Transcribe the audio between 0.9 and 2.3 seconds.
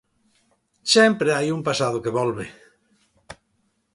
Sempre hai un pasado que